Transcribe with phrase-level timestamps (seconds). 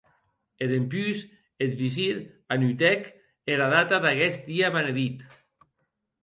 [0.63, 1.17] E dempús
[1.63, 2.15] eth visir
[2.53, 3.01] anotèc
[3.53, 5.19] era data d’aguest dia benedit.